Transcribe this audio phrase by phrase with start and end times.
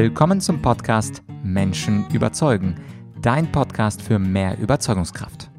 [0.00, 2.76] Willkommen zum Podcast Menschen überzeugen,
[3.20, 5.50] dein Podcast für mehr Überzeugungskraft.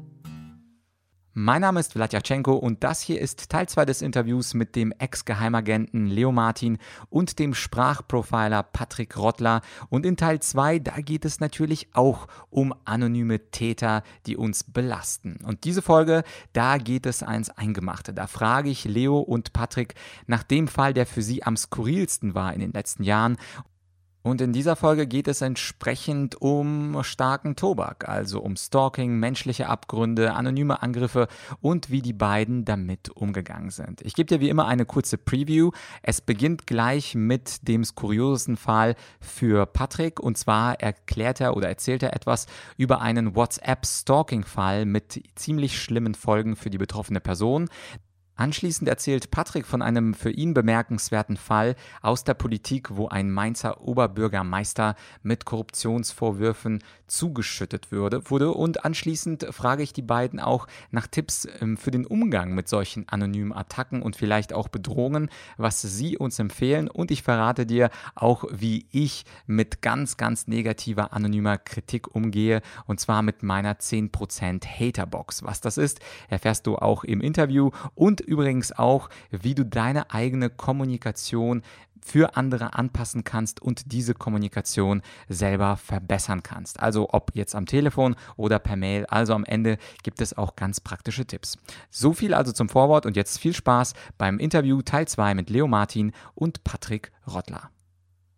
[1.34, 6.06] Mein Name ist Vladyachenko und das hier ist Teil 2 des Interviews mit dem Ex-Geheimagenten
[6.06, 9.60] Leo Martin und dem Sprachprofiler Patrick Rottler.
[9.90, 15.38] Und in Teil 2, da geht es natürlich auch um anonyme Täter, die uns belasten.
[15.44, 18.12] Und diese Folge, da geht es eins Eingemachte.
[18.12, 19.94] Da frage ich Leo und Patrick
[20.26, 23.36] nach dem Fall, der für sie am skurrilsten war in den letzten Jahren.
[24.22, 30.34] Und in dieser Folge geht es entsprechend um starken Tobak, also um Stalking, menschliche Abgründe,
[30.34, 31.26] anonyme Angriffe
[31.62, 34.02] und wie die beiden damit umgegangen sind.
[34.02, 35.70] Ich gebe dir wie immer eine kurze Preview.
[36.02, 42.02] Es beginnt gleich mit dem skuriosesten Fall für Patrick und zwar erklärt er oder erzählt
[42.02, 47.70] er etwas über einen WhatsApp-Stalking-Fall mit ziemlich schlimmen Folgen für die betroffene Person.
[48.40, 53.82] Anschließend erzählt Patrick von einem für ihn bemerkenswerten Fall aus der Politik, wo ein Mainzer
[53.82, 58.54] Oberbürgermeister mit Korruptionsvorwürfen zugeschüttet wurde.
[58.54, 63.06] Und anschließend frage ich die beiden auch nach Tipps ähm, für den Umgang mit solchen
[63.10, 66.88] anonymen Attacken und vielleicht auch Bedrohungen, was sie uns empfehlen.
[66.88, 72.62] Und ich verrate dir auch, wie ich mit ganz, ganz negativer anonymer Kritik umgehe.
[72.86, 75.42] Und zwar mit meiner 10% Haterbox.
[75.42, 77.70] Was das ist, erfährst du auch im Interview.
[77.94, 81.62] Und übrigens auch, wie du deine eigene Kommunikation
[82.02, 86.80] für andere anpassen kannst und diese Kommunikation selber verbessern kannst.
[86.80, 89.06] Also ob jetzt am Telefon oder per Mail.
[89.06, 91.58] Also am Ende gibt es auch ganz praktische Tipps.
[91.90, 95.66] So viel also zum Vorwort und jetzt viel Spaß beim Interview Teil 2 mit Leo
[95.66, 97.70] Martin und Patrick Rottler.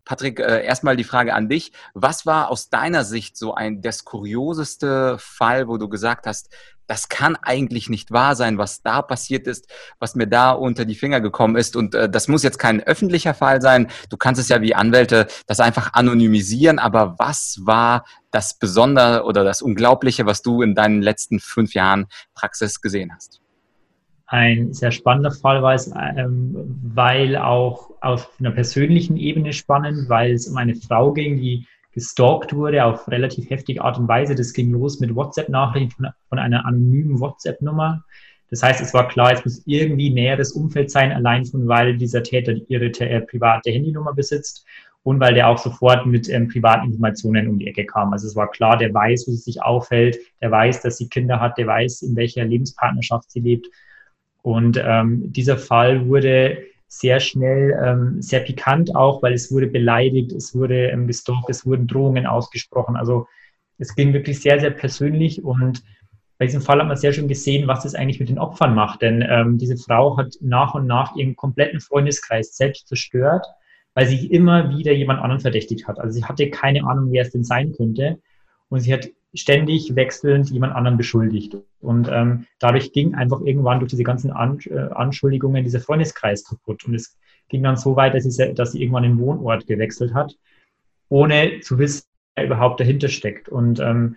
[0.04, 1.72] Patrick, äh, erstmal die Frage an dich.
[1.94, 6.48] Was war aus deiner Sicht so ein der kurioseste Fall, wo du gesagt hast,
[6.86, 9.66] das kann eigentlich nicht wahr sein, was da passiert ist,
[9.98, 11.76] was mir da unter die Finger gekommen ist.
[11.76, 13.88] Und äh, das muss jetzt kein öffentlicher Fall sein.
[14.10, 16.78] Du kannst es ja wie Anwälte das einfach anonymisieren.
[16.78, 22.06] Aber was war das Besondere oder das Unglaubliche, was du in deinen letzten fünf Jahren
[22.34, 23.41] Praxis gesehen hast?
[24.32, 30.32] Ein sehr spannender Fall war es, ähm, weil auch auf einer persönlichen Ebene spannend, weil
[30.32, 34.34] es um eine Frau ging, die gestalkt wurde auf relativ heftige Art und Weise.
[34.34, 38.02] Das ging los mit WhatsApp-Nachrichten von, von, einer anonymen WhatsApp-Nummer.
[38.48, 42.22] Das heißt, es war klar, es muss irgendwie näheres Umfeld sein, allein von weil dieser
[42.22, 44.64] Täter ihre äh, private Handynummer besitzt
[45.02, 48.14] und weil der auch sofort mit ähm, privaten Informationen um die Ecke kam.
[48.14, 51.38] Also es war klar, der weiß, wo sie sich aufhält, der weiß, dass sie Kinder
[51.38, 53.68] hat, der weiß, in welcher Lebenspartnerschaft sie lebt
[54.42, 56.58] und ähm, dieser Fall wurde
[56.88, 61.64] sehr schnell ähm, sehr pikant auch, weil es wurde beleidigt, es wurde ähm, gestalkt, es
[61.64, 62.96] wurden Drohungen ausgesprochen.
[62.96, 63.26] Also
[63.78, 65.82] es ging wirklich sehr, sehr persönlich und
[66.38, 69.00] bei diesem Fall hat man sehr schön gesehen, was das eigentlich mit den Opfern macht.
[69.00, 73.46] Denn ähm, diese Frau hat nach und nach ihren kompletten Freundeskreis selbst zerstört,
[73.94, 76.00] weil sie immer wieder jemand anderen verdächtigt hat.
[76.00, 78.18] Also sie hatte keine Ahnung, wer es denn sein könnte.
[78.72, 81.58] Und sie hat ständig wechselnd jemand anderen beschuldigt.
[81.82, 86.82] Und ähm, dadurch ging einfach irgendwann durch diese ganzen An äh, Anschuldigungen dieser Freundeskreis kaputt.
[86.86, 87.18] Und es
[87.50, 90.34] ging dann so weit, dass sie, dass sie irgendwann den Wohnort gewechselt hat,
[91.10, 93.50] ohne zu wissen, wer überhaupt dahinter steckt.
[93.50, 94.16] Und ähm,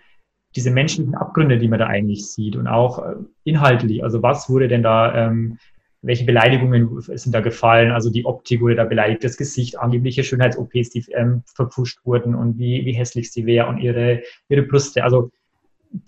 [0.54, 4.68] diese menschlichen Abgründe, die man da eigentlich sieht und auch äh, inhaltlich, also was wurde
[4.68, 5.58] denn da ähm,
[6.02, 10.90] welche Beleidigungen sind da gefallen, also die Optik wurde da beleidigt, das Gesicht, angebliche Schönheits-OPs,
[10.90, 15.02] die ähm, verpfuscht wurden und wie, wie hässlich sie wäre und ihre, ihre Brüste.
[15.02, 15.30] Also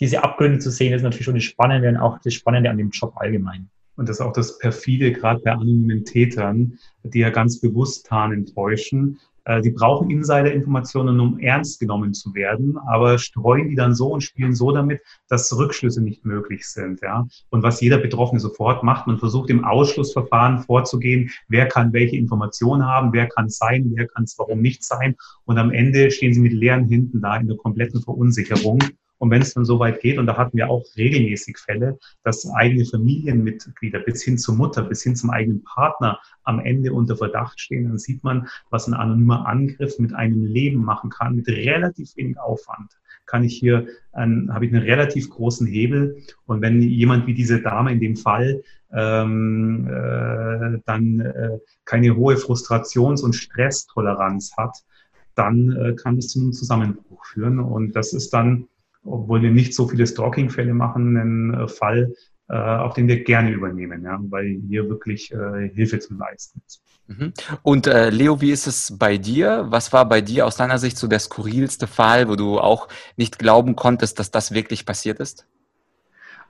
[0.01, 2.91] diese Abgründe zu sehen, ist natürlich schon das Spannende und auch das Spannende an dem
[2.91, 3.69] Job allgemein.
[3.97, 8.47] Und das ist auch das Perfide, gerade bei anonymen Tätern, die ja ganz bewusst tarnen
[8.47, 14.09] täuschen, äh, die brauchen Insider-Informationen, um ernst genommen zu werden, aber streuen die dann so
[14.13, 17.01] und spielen so damit, dass Rückschlüsse nicht möglich sind.
[17.01, 17.27] Ja?
[17.49, 22.85] Und was jeder Betroffene sofort macht, man versucht im Ausschlussverfahren vorzugehen, wer kann welche Informationen
[22.85, 25.17] haben, wer kann es sein, wer kann es warum nicht sein.
[25.47, 28.79] Und am Ende stehen sie mit leeren Händen da in der kompletten Verunsicherung.
[29.19, 32.49] Und wenn es dann so weit geht, und da hatten wir auch regelmäßig Fälle, dass
[32.51, 37.61] eigene Familienmitglieder bis hin zur Mutter, bis hin zum eigenen Partner am Ende unter Verdacht
[37.61, 42.17] stehen, dann sieht man, was ein anonymer Angriff mit einem Leben machen kann, mit relativ
[42.17, 42.93] wenig Aufwand
[43.29, 46.17] kann ich hier, ein, habe ich einen relativ großen Hebel.
[46.47, 48.63] Und wenn jemand wie diese Dame in dem Fall
[48.93, 54.79] ähm, äh, dann äh, keine hohe Frustrations- und Stresstoleranz hat,
[55.35, 57.61] dann äh, kann das zu einem Zusammenbruch führen.
[57.61, 58.67] Und das ist dann
[59.11, 62.15] obwohl wir nicht so viele Stalking-Fälle machen, ein äh, Fall,
[62.49, 66.83] äh, auf den wir gerne übernehmen, ja, weil hier wirklich äh, Hilfe zum Leisten ist.
[67.07, 67.33] Mhm.
[67.63, 69.67] Und äh, Leo, wie ist es bei dir?
[69.69, 73.39] Was war bei dir aus deiner Sicht so der skurrilste Fall, wo du auch nicht
[73.39, 75.47] glauben konntest, dass das wirklich passiert ist?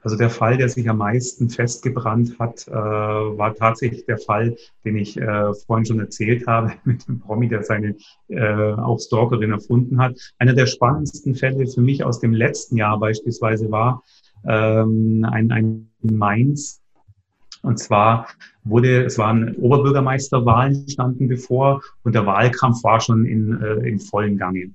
[0.03, 4.97] Also der Fall, der sich am meisten festgebrannt hat, äh, war tatsächlich der Fall, den
[4.97, 7.97] ich äh, vorhin schon erzählt habe, mit dem Promi, der seine
[8.29, 10.17] äh, auch Stalkerin erfunden hat.
[10.39, 14.03] Einer der spannendsten Fälle für mich aus dem letzten Jahr beispielsweise war
[14.47, 16.81] ähm, ein, ein Mainz.
[17.63, 18.29] Und zwar
[18.63, 24.39] wurde, es waren Oberbürgermeisterwahlen standen bevor und der Wahlkampf war schon in, äh, in vollen
[24.39, 24.71] Gange.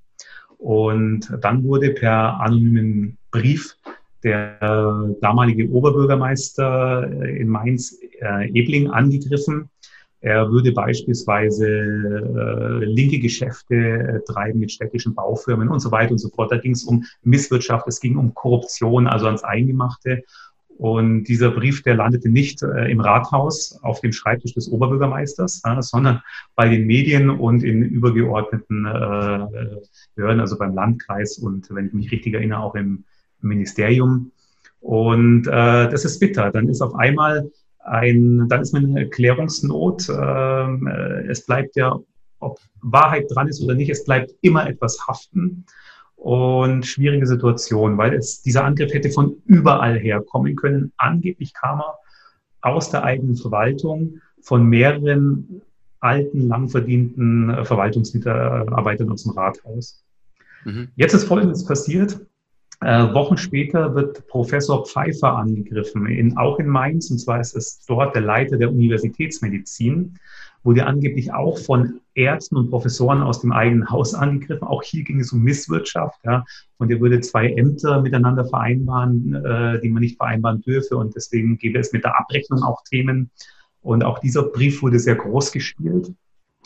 [0.58, 3.76] Und dann wurde per anonymen Brief
[4.24, 9.70] der äh, damalige Oberbürgermeister äh, in Mainz, äh, Ebling, angegriffen.
[10.22, 16.20] Er würde beispielsweise äh, linke Geschäfte äh, treiben mit städtischen Baufirmen und so weiter und
[16.20, 16.52] so fort.
[16.52, 20.24] Da ging es um Misswirtschaft, es ging um Korruption, also ans Eingemachte.
[20.78, 25.82] Und dieser Brief, der landete nicht äh, im Rathaus auf dem Schreibtisch des Oberbürgermeisters, äh,
[25.82, 26.22] sondern
[26.56, 29.78] bei den Medien und in übergeordneten äh,
[30.16, 33.04] Behörden, also beim Landkreis und, wenn ich mich richtig erinnere, auch im
[33.48, 34.32] Ministerium.
[34.80, 36.52] Und äh, das ist bitter.
[36.52, 37.50] Dann ist auf einmal
[37.80, 40.10] ein, dann ist man in Erklärungsnot.
[40.10, 41.98] Ähm, äh, es bleibt ja,
[42.40, 45.66] ob Wahrheit dran ist oder nicht, es bleibt immer etwas haften.
[46.16, 50.94] Und schwierige Situation, weil es, dieser Angriff hätte von überall her kommen können.
[50.98, 51.98] Angeblich kam er
[52.62, 55.62] aus der eigenen Verwaltung von mehreren
[56.00, 60.04] alten, lang verdienten äh, Verwaltungsmitarbeitern aus dem Rathaus.
[60.66, 60.90] Mhm.
[60.96, 62.20] Jetzt ist Folgendes passiert.
[62.84, 67.80] Äh, Wochen später wird Professor Pfeiffer angegriffen, in, auch in Mainz, und zwar ist es
[67.86, 70.18] dort der Leiter der Universitätsmedizin,
[70.64, 74.68] wurde angeblich auch von Ärzten und Professoren aus dem eigenen Haus angegriffen.
[74.68, 76.20] Auch hier ging es um Misswirtschaft.
[76.26, 76.44] Ja,
[76.78, 80.98] und er würde zwei Ämter miteinander vereinbaren, äh, die man nicht vereinbaren dürfe.
[80.98, 83.30] Und deswegen gäbe es mit der Abrechnung auch Themen.
[83.82, 86.14] Und auch dieser Brief wurde sehr groß gespielt.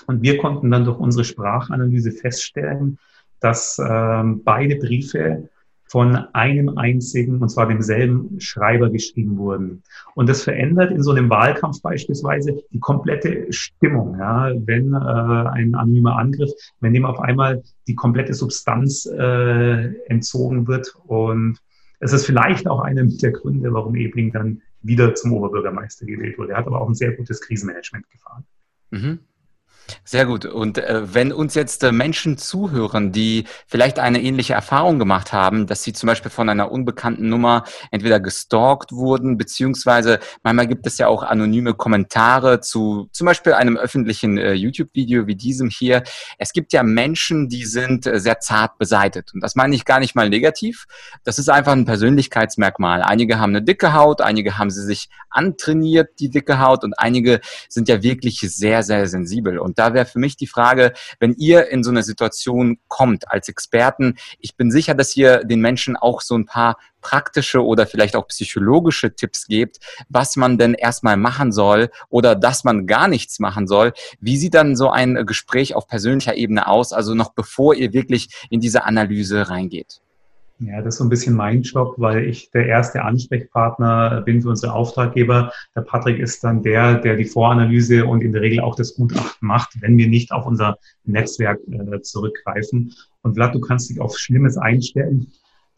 [0.06, 3.00] Und wir konnten dann durch unsere Sprachanalyse feststellen,
[3.40, 5.50] dass äh, beide Briefe
[5.89, 9.84] von einem einzigen, und zwar demselben Schreiber geschrieben wurden.
[10.16, 14.18] Und das verändert in so einem Wahlkampf beispielsweise die komplette Stimmung.
[14.19, 16.51] Ja, wenn äh, ein anonymer Angriff,
[16.81, 20.94] wenn dem auf einmal die komplette Substanz äh, entzogen wird.
[21.06, 21.60] Und
[22.00, 26.51] es ist vielleicht auch einer der Gründe, warum Ebling dann wieder zum Oberbürgermeister gewählt wurde.
[26.51, 28.45] Er hat aber auch ein sehr gutes Krisenmanagement gefahren.
[28.92, 29.19] Mhm.
[30.04, 30.45] Sehr gut.
[30.45, 35.68] Und äh, wenn uns jetzt äh, Menschen zuhören, die vielleicht eine ähnliche Erfahrung gemacht haben,
[35.68, 40.98] dass sie zum Beispiel von einer unbekannten Nummer entweder gestalkt wurden, beziehungsweise manchmal gibt es
[40.98, 46.04] ja auch anonyme Kommentare zu zum Beispiel einem öffentlichen äh, YouTube-Video wie diesem hier.
[46.38, 49.33] Es gibt ja Menschen, die sind äh, sehr zart beseitet.
[49.33, 50.86] Und das meine ich gar nicht mal negativ.
[51.24, 53.01] Das ist einfach ein Persönlichkeitsmerkmal.
[53.01, 57.42] Einige haben eine dicke Haut, einige haben sie sich antrainiert, die dicke Haut, und einige
[57.69, 59.60] sind ja wirklich sehr, sehr sensibel.
[59.60, 63.50] Und da wäre für mich die Frage, wenn ihr in so eine Situation kommt als
[63.50, 68.15] Experten, ich bin sicher, dass ihr den Menschen auch so ein paar praktische oder vielleicht
[68.15, 69.77] auch psychologische Tipps gebt,
[70.09, 73.94] was man denn erstmal machen soll oder dass man gar nichts machen soll.
[74.19, 78.30] Wie sieht dann so ein Gespräch auf persönlicher Ebene aus, also noch bevor ihr wirklich
[78.50, 80.01] in diese Analyse reingeht?
[80.59, 84.50] Ja, das ist so ein bisschen mein Job, weil ich der erste Ansprechpartner bin für
[84.50, 85.51] unsere Auftraggeber.
[85.75, 89.48] Der Patrick ist dann der, der die Voranalyse und in der Regel auch das Gutachten
[89.48, 92.95] macht, wenn wir nicht auf unser Netzwerk äh, zurückgreifen.
[93.21, 95.27] Und Vlad, du kannst dich auf Schlimmes einstellen.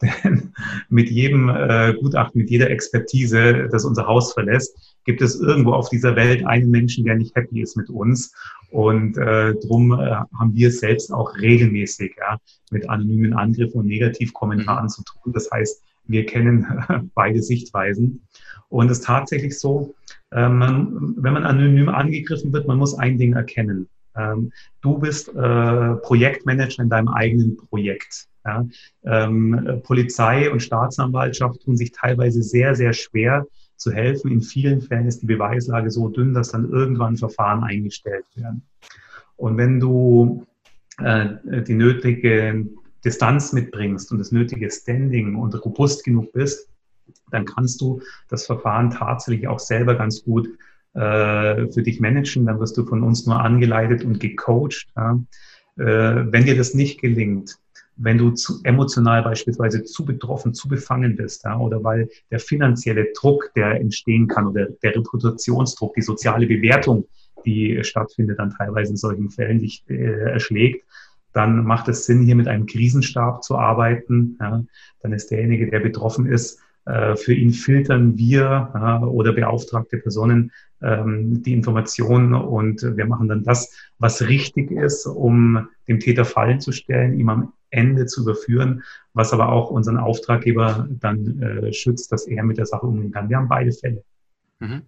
[0.24, 0.54] Denn
[0.88, 5.88] mit jedem äh, Gutachten, mit jeder Expertise, das unser Haus verlässt, gibt es irgendwo auf
[5.88, 8.32] dieser Welt einen Menschen, der nicht happy ist mit uns.
[8.70, 12.38] Und äh, drum äh, haben wir es selbst auch regelmäßig ja,
[12.70, 14.88] mit anonymen Angriffen und Negativkommentaren mhm.
[14.88, 15.32] zu tun.
[15.32, 18.22] Das heißt, wir kennen beide Sichtweisen.
[18.68, 19.94] Und es ist tatsächlich so,
[20.30, 23.88] äh, man, wenn man anonym angegriffen wird, man muss ein Ding erkennen.
[24.16, 28.26] Ähm, du bist äh, Projektmanager in deinem eigenen Projekt.
[28.44, 28.66] Ja?
[29.04, 33.46] Ähm, Polizei und Staatsanwaltschaft tun sich teilweise sehr, sehr schwer,
[33.80, 34.30] zu helfen.
[34.30, 38.62] In vielen Fällen ist die Beweislage so dünn, dass dann irgendwann Verfahren eingestellt werden.
[39.36, 40.46] Und wenn du
[40.98, 42.66] äh, die nötige
[43.04, 46.68] Distanz mitbringst und das nötige Standing und robust genug bist,
[47.30, 50.48] dann kannst du das Verfahren tatsächlich auch selber ganz gut
[50.94, 52.46] äh, für dich managen.
[52.46, 54.88] Dann wirst du von uns nur angeleitet und gecoacht.
[54.96, 55.18] Ja.
[55.78, 57.56] Äh, wenn dir das nicht gelingt,
[58.02, 63.08] wenn du zu emotional beispielsweise zu betroffen, zu befangen bist, ja, oder weil der finanzielle
[63.14, 67.06] Druck, der entstehen kann, oder der Reputationsdruck, die soziale Bewertung,
[67.44, 70.84] die stattfindet, dann teilweise in solchen Fällen dich äh, erschlägt,
[71.32, 74.36] dann macht es Sinn, hier mit einem Krisenstab zu arbeiten.
[74.40, 74.64] Ja.
[75.02, 81.42] Dann ist derjenige, der betroffen ist, äh, für ihn filtern wir oder beauftragte Personen ähm,
[81.42, 86.72] die Informationen und wir machen dann das, was richtig ist, um dem Täter Fallen zu
[86.72, 88.82] stellen, ihm am Ende zu überführen,
[89.14, 93.28] was aber auch unseren Auftraggeber dann äh, schützt, dass er mit der Sache umgehen kann.
[93.28, 94.02] Wir haben beide Fälle.
[94.58, 94.82] Mhm.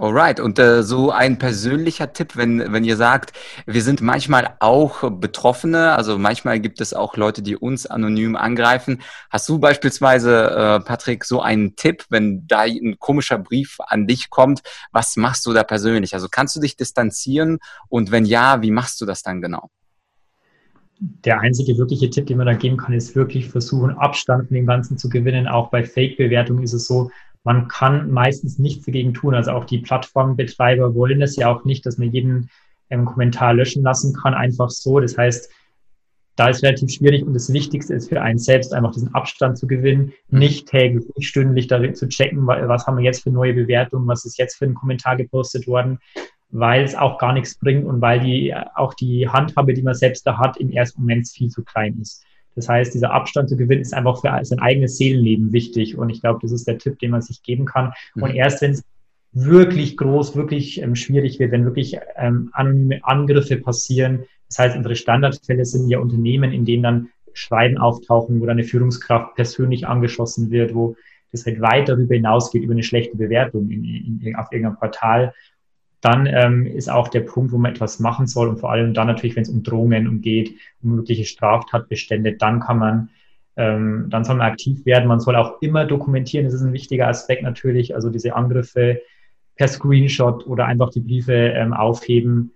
[0.00, 3.34] Alright, und äh, so ein persönlicher Tipp, wenn, wenn ihr sagt,
[3.66, 9.02] wir sind manchmal auch Betroffene, also manchmal gibt es auch Leute, die uns anonym angreifen.
[9.28, 14.30] Hast du beispielsweise, äh, Patrick, so einen Tipp, wenn da ein komischer Brief an dich
[14.30, 16.14] kommt, was machst du da persönlich?
[16.14, 17.58] Also kannst du dich distanzieren
[17.90, 19.68] und wenn ja, wie machst du das dann genau?
[21.00, 24.66] der einzige wirkliche Tipp, den man da geben kann, ist wirklich versuchen, Abstand von dem
[24.66, 25.48] Ganzen zu gewinnen.
[25.48, 27.10] Auch bei Fake-Bewertungen ist es so,
[27.44, 29.34] man kann meistens nichts dagegen tun.
[29.34, 32.50] Also auch die Plattformbetreiber wollen es ja auch nicht, dass man jeden
[32.90, 35.00] ähm, Kommentar löschen lassen kann, einfach so.
[35.00, 35.50] Das heißt,
[36.36, 39.66] da ist relativ schwierig und das Wichtigste ist für einen selbst einfach diesen Abstand zu
[39.66, 40.38] gewinnen, mhm.
[40.38, 44.24] nicht täglich, nicht stündlich darin zu checken, was haben wir jetzt für neue Bewertungen, was
[44.24, 45.98] ist jetzt für ein Kommentar gepostet worden,
[46.50, 50.26] weil es auch gar nichts bringt und weil die auch die Handhabe, die man selbst
[50.26, 52.24] da hat, im ersten Moment viel zu klein ist.
[52.54, 55.96] Das heißt, dieser Abstand zu gewinnen ist einfach für sein eigenes Seelenleben wichtig.
[55.96, 57.92] Und ich glaube, das ist der Tipp, den man sich geben kann.
[58.14, 58.22] Mhm.
[58.22, 58.84] Und erst wenn es
[59.32, 64.96] wirklich groß, wirklich ähm, schwierig wird, wenn wirklich ähm, anonyme Angriffe passieren, das heißt, unsere
[64.96, 70.50] Standardfälle sind ja Unternehmen, in denen dann Schreiben auftauchen, wo dann eine Führungskraft persönlich angeschossen
[70.50, 70.96] wird, wo
[71.30, 75.32] das halt weit darüber hinausgeht, über eine schlechte Bewertung in, in, auf irgendeinem Portal
[76.00, 79.06] dann ähm, ist auch der Punkt, wo man etwas machen soll und vor allem dann
[79.06, 83.10] natürlich, wenn es um Drohungen umgeht, um mögliche Straftatbestände, dann kann man,
[83.56, 85.08] ähm, dann soll man aktiv werden.
[85.08, 86.46] Man soll auch immer dokumentieren.
[86.46, 87.94] Das ist ein wichtiger Aspekt natürlich.
[87.94, 89.02] Also diese Angriffe
[89.56, 92.52] per Screenshot oder einfach die Briefe ähm, aufheben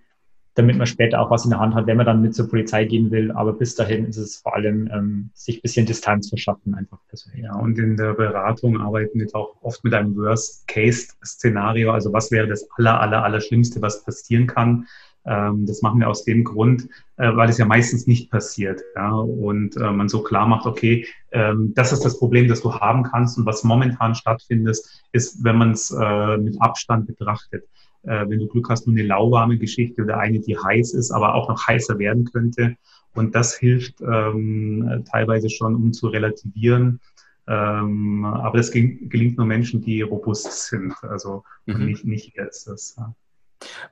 [0.55, 2.85] damit man später auch was in der Hand hat, wenn man dann mit zur Polizei
[2.85, 3.31] gehen will.
[3.31, 7.43] Aber bis dahin ist es vor allem ähm, sich ein bisschen Distanz verschaffen, einfach persönlich.
[7.43, 11.91] Ja, und in der Beratung arbeiten wir auch oft mit einem Worst-Case-Szenario.
[11.91, 14.87] Also was wäre das aller, aller, aller Schlimmste, was passieren kann?
[15.25, 18.81] Ähm, das machen wir aus dem Grund, äh, weil es ja meistens nicht passiert.
[18.95, 19.11] Ja?
[19.11, 23.03] Und äh, man so klar macht, okay, ähm, das ist das Problem, das du haben
[23.03, 24.77] kannst und was momentan stattfindet,
[25.11, 27.65] ist, wenn man es äh, mit Abstand betrachtet
[28.05, 31.35] äh, wenn du Glück hast, nur eine lauwarme Geschichte oder eine, die heiß ist, aber
[31.35, 32.75] auch noch heißer werden könnte.
[33.13, 36.99] Und das hilft ähm, teilweise schon, um zu relativieren.
[37.47, 40.93] Ähm, aber das gelingt nur Menschen, die robust sind.
[41.01, 41.85] Also mhm.
[41.85, 42.95] nicht, nicht jetzt das.
[42.97, 43.13] Ja.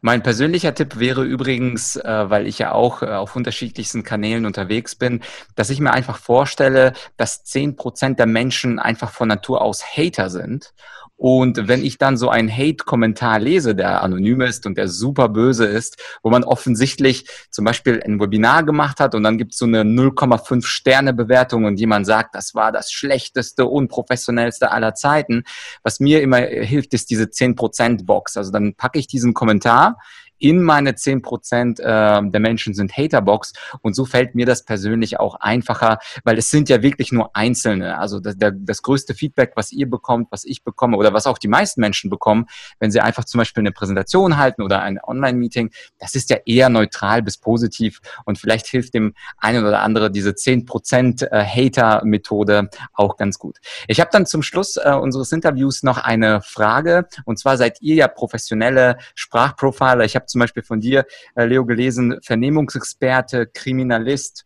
[0.02, 4.96] Mein persönlicher Tipp wäre übrigens, äh, weil ich ja auch äh, auf unterschiedlichsten Kanälen unterwegs
[4.96, 5.22] bin,
[5.56, 10.30] dass ich mir einfach vorstelle, dass zehn Prozent der Menschen einfach von Natur aus Hater
[10.30, 10.74] sind
[11.24, 15.66] und wenn ich dann so einen Hate-Kommentar lese, der anonym ist und der super böse
[15.66, 19.64] ist, wo man offensichtlich zum Beispiel ein Webinar gemacht hat und dann gibt es so
[19.64, 25.46] eine 0,5 Sterne-Bewertung und jemand sagt, das war das schlechteste, unprofessionellste aller Zeiten.
[25.82, 28.36] Was mir immer hilft, ist diese 10%-Box.
[28.36, 30.00] Also dann packe ich diesen Kommentar
[30.44, 35.36] in meine 10% äh, der Menschen sind Haterbox und so fällt mir das persönlich auch
[35.36, 37.98] einfacher, weil es sind ja wirklich nur Einzelne.
[37.98, 41.38] Also das, der, das größte Feedback, was ihr bekommt, was ich bekomme oder was auch
[41.38, 42.48] die meisten Menschen bekommen,
[42.80, 46.68] wenn sie einfach zum Beispiel eine Präsentation halten oder ein Online-Meeting, das ist ja eher
[46.68, 53.16] neutral bis positiv und vielleicht hilft dem einen oder andere diese 10% äh, Hater-Methode auch
[53.16, 53.60] ganz gut.
[53.88, 57.96] Ich habe dann zum Schluss äh, unseres Interviews noch eine Frage und zwar seid ihr
[57.96, 60.04] ja professionelle Sprachprofiler.
[60.04, 64.46] Ich habe zum Beispiel von dir, äh, Leo, gelesen, Vernehmungsexperte, Kriminalist.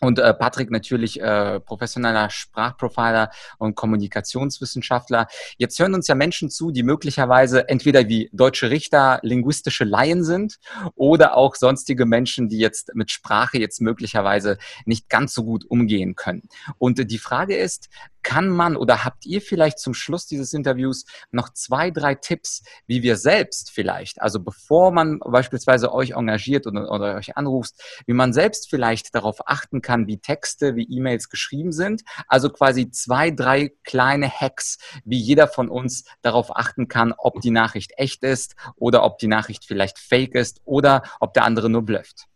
[0.00, 5.26] Und äh, Patrick natürlich äh, professioneller Sprachprofiler und Kommunikationswissenschaftler.
[5.56, 10.58] Jetzt hören uns ja Menschen zu, die möglicherweise entweder wie deutsche Richter linguistische Laien sind
[10.94, 16.14] oder auch sonstige Menschen, die jetzt mit Sprache jetzt möglicherweise nicht ganz so gut umgehen
[16.14, 16.48] können.
[16.78, 17.88] Und äh, die Frage ist,
[18.28, 23.02] kann man oder habt ihr vielleicht zum Schluss dieses Interviews noch zwei, drei Tipps, wie
[23.02, 27.72] wir selbst vielleicht, also bevor man beispielsweise euch engagiert oder, oder euch anruft,
[28.04, 32.02] wie man selbst vielleicht darauf achten kann, wie Texte, wie E-Mails geschrieben sind?
[32.26, 37.50] Also quasi zwei, drei kleine Hacks, wie jeder von uns darauf achten kann, ob die
[37.50, 41.82] Nachricht echt ist oder ob die Nachricht vielleicht fake ist oder ob der andere nur
[41.82, 42.28] blufft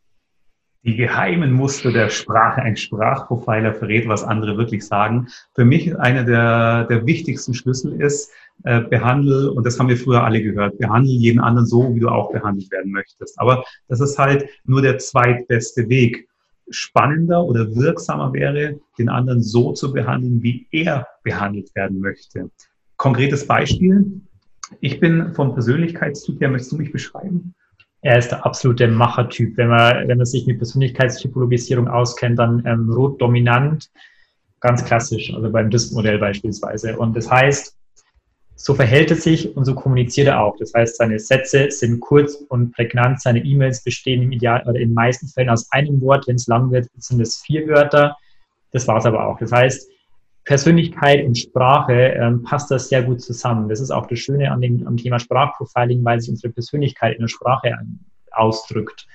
[0.84, 2.62] die geheimen Muster der Sprache.
[2.62, 5.28] Ein Sprachprofiler verrät, was andere wirklich sagen.
[5.54, 8.32] Für mich einer der, der wichtigsten Schlüssel ist,
[8.64, 12.08] äh, behandle, und das haben wir früher alle gehört, behandle jeden anderen so, wie du
[12.08, 13.38] auch behandelt werden möchtest.
[13.40, 16.28] Aber das ist halt nur der zweitbeste Weg.
[16.70, 22.50] Spannender oder wirksamer wäre, den anderen so zu behandeln, wie er behandelt werden möchte.
[22.96, 24.22] Konkretes Beispiel.
[24.80, 27.54] Ich bin vom Persönlichkeitstyp her, möchtest du mich beschreiben?
[28.02, 29.56] Er ist der absolute Machertyp.
[29.56, 33.90] Wenn man, wenn man sich mit Persönlichkeitstypologisierung auskennt, dann ähm, rot dominant,
[34.61, 36.99] ganz klassisch, also beim DISP-Modell beispielsweise.
[36.99, 37.76] Und das heißt,
[38.56, 40.56] so verhält er sich und so kommuniziert er auch.
[40.56, 43.21] Das heißt, seine Sätze sind kurz und prägnant.
[43.21, 46.26] Seine E-Mails bestehen im Ideal oder in den meisten Fällen aus einem Wort.
[46.26, 48.16] Wenn es lang wird, sind es vier Wörter.
[48.73, 49.38] Das war es aber auch.
[49.38, 49.91] Das heißt,
[50.44, 53.68] Persönlichkeit und Sprache ähm, passt das sehr gut zusammen.
[53.68, 57.20] Das ist auch das Schöne an dem, am Thema Sprachprofiling, weil sich unsere Persönlichkeit in
[57.20, 57.78] der Sprache
[58.32, 59.06] ausdrückt.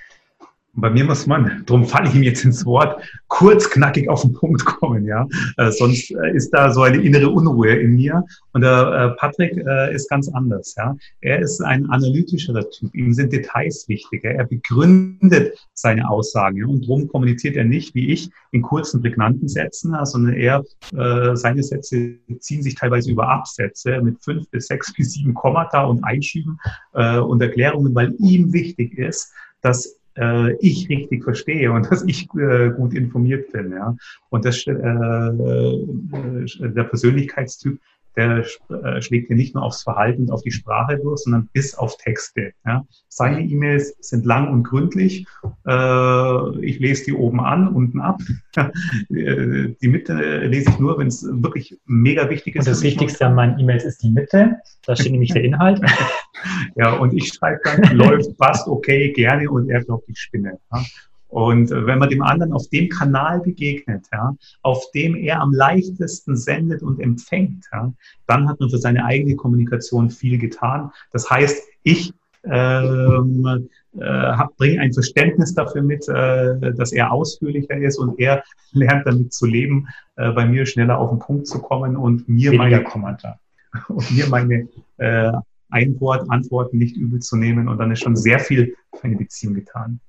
[0.79, 4.33] Bei mir muss man, darum falle ich ihm jetzt ins Wort, kurz knackig auf den
[4.33, 5.27] Punkt kommen, ja.
[5.57, 8.23] Äh, sonst äh, ist da so eine innere Unruhe in mir.
[8.53, 10.95] Und der äh, Patrick äh, ist ganz anders, ja.
[11.21, 12.93] Er ist ein analytischerer Typ.
[12.93, 14.29] Ihm sind Details wichtiger.
[14.29, 16.57] Er begründet seine Aussagen.
[16.57, 16.67] Ja?
[16.67, 20.63] Und darum kommuniziert er nicht wie ich in kurzen, prägnanten Sätzen, sondern er,
[20.95, 25.85] äh, seine Sätze ziehen sich teilweise über Absätze mit fünf bis sechs bis sieben Kommata
[25.85, 26.59] und Einschieben
[26.93, 32.27] äh, und Erklärungen, weil ihm wichtig ist, dass äh, ich richtig verstehe und dass ich
[32.35, 33.71] äh, gut informiert bin.
[33.71, 33.95] Ja?
[34.29, 35.85] Und das, äh, äh,
[36.69, 37.79] der Persönlichkeitstyp,
[38.17, 41.75] der äh, schlägt hier nicht nur aufs Verhalten und auf die Sprache durch, sondern bis
[41.75, 42.51] auf Texte.
[42.65, 42.85] Ja?
[43.07, 45.25] Seine E-Mails sind lang und gründlich.
[45.67, 48.19] Äh, ich lese die oben an, unten ab.
[49.09, 50.13] die Mitte
[50.47, 52.67] lese ich nur, wenn es wirklich mega wichtig ist.
[52.67, 54.57] Und das Wichtigste an meinen E-Mails ist die Mitte.
[54.85, 55.79] Da steht nämlich der Inhalt.
[56.75, 60.57] ja, und ich schreibe dann, läuft, passt, okay, gerne und er glaubt, ich spinne.
[60.73, 60.83] Ja?
[61.29, 65.51] Und äh, wenn man dem anderen auf dem Kanal begegnet, ja, auf dem er am
[65.53, 67.91] leichtesten sendet und empfängt, ja,
[68.27, 70.91] dann hat man für seine eigene Kommunikation viel getan.
[71.11, 73.67] Das heißt, ich ähm,
[73.99, 79.33] äh, bringe ein Verständnis dafür mit, äh, dass er ausführlicher ist und er lernt damit
[79.33, 83.39] zu leben, äh, bei mir schneller auf den Punkt zu kommen und mir meine Kommentar
[83.89, 84.67] und mir meine
[84.97, 85.31] äh,
[85.69, 89.53] Einwort, Antworten nicht übel zu nehmen und dann ist schon sehr viel für eine Beziehung
[89.53, 89.99] getan.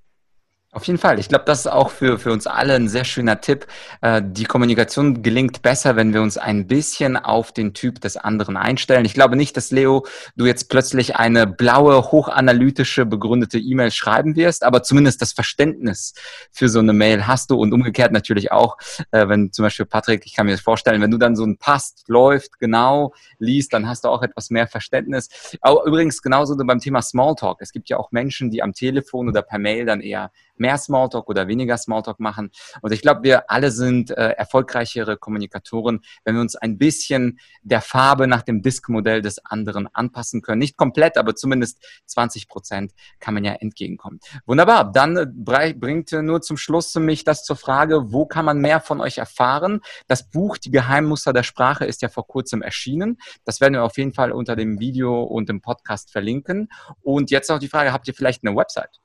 [0.70, 1.18] Auf jeden Fall.
[1.18, 3.66] Ich glaube, das ist auch für, für uns alle ein sehr schöner Tipp.
[4.02, 8.58] Äh, die Kommunikation gelingt besser, wenn wir uns ein bisschen auf den Typ des anderen
[8.58, 9.06] einstellen.
[9.06, 10.04] Ich glaube nicht, dass Leo,
[10.36, 16.12] du jetzt plötzlich eine blaue, hochanalytische, begründete E-Mail schreiben wirst, aber zumindest das Verständnis
[16.52, 18.76] für so eine Mail hast du und umgekehrt natürlich auch,
[19.10, 21.56] äh, wenn zum Beispiel Patrick, ich kann mir das vorstellen, wenn du dann so ein
[21.56, 25.30] passt, läuft, genau liest, dann hast du auch etwas mehr Verständnis.
[25.62, 27.62] Aber übrigens genauso beim Thema Smalltalk.
[27.62, 31.28] Es gibt ja auch Menschen, die am Telefon oder per Mail dann eher mehr Smalltalk
[31.28, 32.50] oder weniger Smalltalk machen.
[32.82, 37.80] Und ich glaube, wir alle sind äh, erfolgreichere Kommunikatoren, wenn wir uns ein bisschen der
[37.80, 40.58] Farbe nach dem Disk-Modell des anderen anpassen können.
[40.58, 44.20] Nicht komplett, aber zumindest 20 Prozent kann man ja entgegenkommen.
[44.46, 44.90] Wunderbar.
[44.92, 49.00] Dann äh, bringt nur zum Schluss mich das zur Frage, wo kann man mehr von
[49.00, 49.80] euch erfahren?
[50.06, 53.18] Das Buch Die Geheimmuster der Sprache ist ja vor kurzem erschienen.
[53.44, 56.68] Das werden wir auf jeden Fall unter dem Video und dem Podcast verlinken.
[57.02, 59.00] Und jetzt noch die Frage, habt ihr vielleicht eine Website?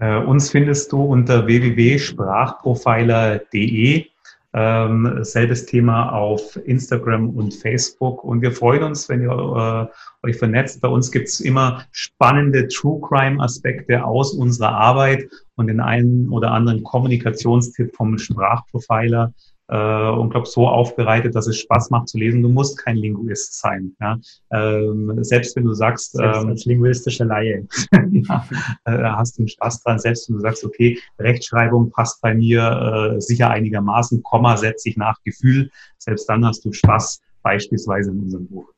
[0.00, 4.06] Äh, uns findest du unter www.sprachprofiler.de.
[4.54, 8.24] Ähm, selbes Thema auf Instagram und Facebook.
[8.24, 9.86] Und wir freuen uns, wenn ihr äh,
[10.26, 10.80] euch vernetzt.
[10.80, 16.82] Bei uns gibt's immer spannende True Crime-Aspekte aus unserer Arbeit und den einen oder anderen
[16.82, 19.34] Kommunikationstipp vom Sprachprofiler
[19.68, 22.42] äh, und glaube so aufbereitet, dass es Spaß macht zu lesen.
[22.42, 23.94] Du musst kein Linguist sein.
[24.00, 24.18] Ja?
[24.50, 27.66] Ähm, selbst wenn du sagst, selbst ähm, als linguistische Laie,
[28.10, 28.46] ja,
[28.84, 29.98] äh, hast du Spaß dran.
[29.98, 34.96] Selbst wenn du sagst, okay, Rechtschreibung passt bei mir äh, sicher einigermaßen, Komma setze ich
[34.96, 35.70] nach Gefühl.
[35.98, 38.72] Selbst dann hast du Spaß, beispielsweise in unserem Buch.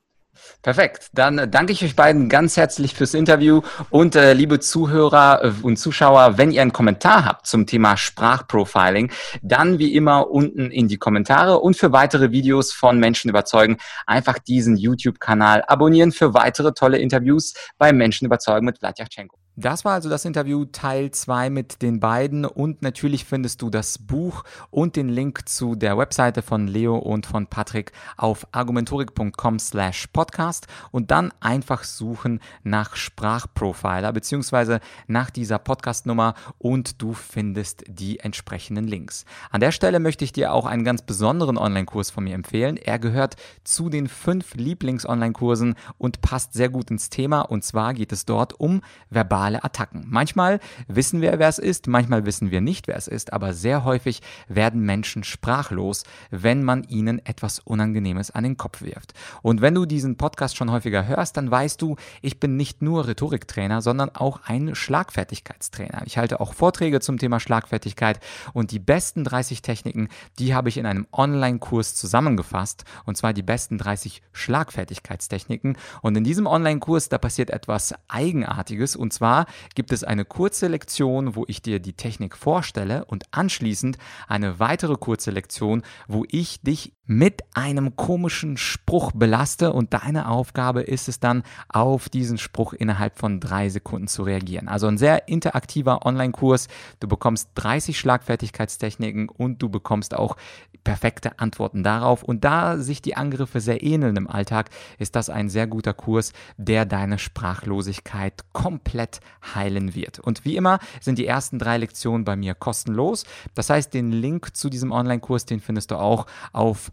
[0.63, 1.09] Perfekt.
[1.13, 5.79] Dann danke ich euch beiden ganz herzlich fürs Interview und äh, liebe Zuhörer äh, und
[5.79, 9.11] Zuschauer, wenn ihr einen Kommentar habt zum Thema Sprachprofiling,
[9.43, 14.39] dann wie immer unten in die Kommentare und für weitere Videos von Menschen überzeugen, einfach
[14.39, 19.40] diesen YouTube-Kanal abonnieren für weitere tolle Interviews bei Menschen überzeugen mit Vladyachenko.
[19.57, 23.99] Das war also das Interview Teil 2 mit den beiden und natürlich findest du das
[23.99, 30.07] Buch und den Link zu der Webseite von Leo und von Patrick auf argumentorik.com slash
[30.07, 38.21] podcast und dann einfach suchen nach Sprachprofiler beziehungsweise nach dieser Podcastnummer und du findest die
[38.21, 39.25] entsprechenden Links.
[39.51, 42.77] An der Stelle möchte ich dir auch einen ganz besonderen Online-Kurs von mir empfehlen.
[42.77, 43.35] Er gehört
[43.65, 48.59] zu den fünf Lieblings-Online-Kursen und passt sehr gut ins Thema und zwar geht es dort
[48.59, 50.05] um verbale verbale Attacken.
[50.07, 53.85] Manchmal wissen wir, wer es ist, manchmal wissen wir nicht, wer es ist, aber sehr
[53.85, 59.15] häufig werden Menschen sprachlos, wenn man ihnen etwas Unangenehmes an den Kopf wirft.
[59.41, 63.09] Und wenn du diesen Podcast schon häufiger hörst, dann weißt du, ich bin nicht nur
[63.09, 66.03] Rhetoriktrainer, sondern auch ein Schlagfertigkeitstrainer.
[66.05, 68.21] Ich halte auch Vorträge zum Thema Schlagfertigkeit
[68.53, 73.43] und die besten 30 Techniken, die habe ich in einem Online-Kurs zusammengefasst und zwar die
[73.43, 75.79] besten 30 Schlagfertigkeitstechniken.
[76.03, 79.30] Und in diesem Online-Kurs, da passiert etwas Eigenartiges und zwar
[79.75, 84.97] gibt es eine kurze Lektion, wo ich dir die Technik vorstelle und anschließend eine weitere
[84.97, 91.19] kurze Lektion, wo ich dich mit einem komischen Spruch belaste und deine Aufgabe ist es
[91.19, 94.69] dann, auf diesen Spruch innerhalb von drei Sekunden zu reagieren.
[94.69, 96.69] Also ein sehr interaktiver Online-Kurs.
[97.01, 100.37] Du bekommst 30 Schlagfertigkeitstechniken und du bekommst auch
[100.85, 102.23] perfekte Antworten darauf.
[102.23, 106.33] Und da sich die Angriffe sehr ähneln im Alltag, ist das ein sehr guter Kurs,
[106.59, 109.19] der deine Sprachlosigkeit komplett
[109.55, 110.21] heilen wird.
[110.21, 113.25] Und wie immer sind die ersten drei Lektionen bei mir kostenlos.
[113.57, 116.93] Das heißt, den Link zu diesem Online-Kurs, den findest du auch auf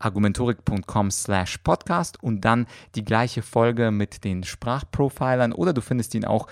[0.00, 6.24] argumentorik.com slash podcast und dann die gleiche Folge mit den Sprachprofilern oder du findest ihn
[6.24, 6.46] auch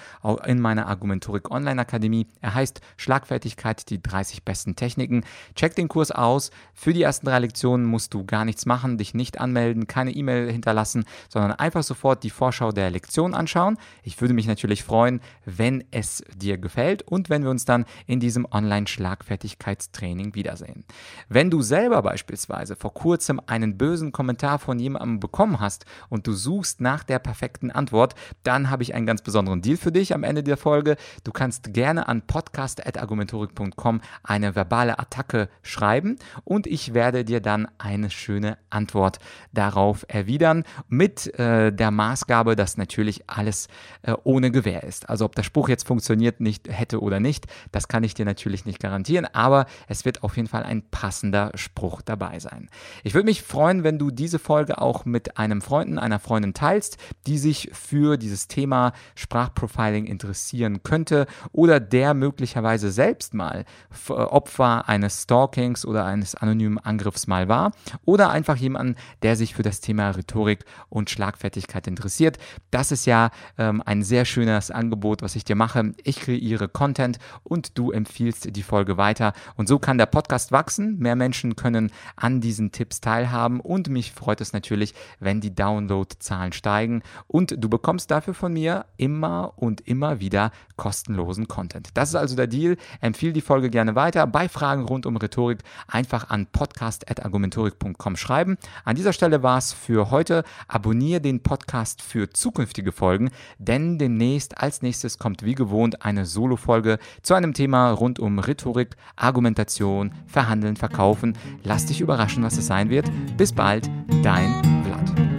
[0.44, 2.26] in meiner Argumentorik Online Akademie.
[2.40, 5.24] Er heißt Schlagfertigkeit, die 30 besten Techniken.
[5.54, 6.50] Check den Kurs aus.
[6.74, 10.50] Für die ersten drei Lektionen musst du gar nichts machen, dich nicht anmelden, keine E-Mail
[10.50, 13.78] hinterlassen, sondern einfach sofort die Vorschau der Lektion anschauen.
[14.02, 18.20] Ich würde mich natürlich freuen, wenn es dir gefällt und wenn wir uns dann in
[18.20, 20.84] diesem Online-Schlagfertigkeitstraining wiedersehen.
[21.28, 26.26] Wenn du selber beispielsweise vor kurzem kurzem einen bösen Kommentar von jemandem bekommen hast und
[26.26, 30.14] du suchst nach der perfekten Antwort, dann habe ich einen ganz besonderen Deal für dich
[30.14, 30.96] am Ende der Folge.
[31.24, 38.10] Du kannst gerne an podcast.argumentorik.com eine verbale Attacke schreiben und ich werde dir dann eine
[38.10, 39.18] schöne Antwort
[39.52, 43.68] darauf erwidern mit äh, der Maßgabe, dass natürlich alles
[44.02, 45.08] äh, ohne Gewähr ist.
[45.08, 48.64] Also ob der Spruch jetzt funktioniert nicht hätte oder nicht, das kann ich dir natürlich
[48.64, 52.68] nicht garantieren, aber es wird auf jeden Fall ein passender Spruch dabei sein.
[53.04, 56.96] Ich würde mich freuen, wenn du diese Folge auch mit einem Freunden, einer Freundin teilst,
[57.26, 63.66] die sich für dieses Thema Sprachprofiling interessieren könnte oder der möglicherweise selbst mal
[64.08, 67.72] Opfer eines Stalkings oder eines anonymen Angriffs mal war
[68.04, 72.38] oder einfach jemanden, der sich für das Thema Rhetorik und Schlagfertigkeit interessiert.
[72.70, 75.92] Das ist ja ähm, ein sehr schönes Angebot, was ich dir mache.
[76.04, 80.98] Ich kreiere Content und du empfiehlst die Folge weiter und so kann der Podcast wachsen.
[80.98, 85.54] Mehr Menschen können an diesen Tipps teilnehmen teilhaben und mich freut es natürlich, wenn die
[85.54, 91.88] Downloadzahlen steigen und du bekommst dafür von mir immer und immer wieder kostenlosen Content.
[91.94, 92.76] Das ist also der Deal.
[93.00, 94.26] Empfehle die Folge gerne weiter.
[94.26, 98.58] Bei Fragen rund um Rhetorik einfach an podcast.argumentorik.com schreiben.
[98.84, 100.44] An dieser Stelle war es für heute.
[100.68, 106.98] Abonniere den Podcast für zukünftige Folgen, denn demnächst als nächstes kommt wie gewohnt eine Solo-Folge
[107.22, 111.38] zu einem Thema rund um Rhetorik, Argumentation, Verhandeln, Verkaufen.
[111.62, 113.10] Lass dich überraschen, was es sein wird.
[113.36, 113.88] Bis bald,
[114.22, 114.50] dein
[114.84, 115.35] Vlad.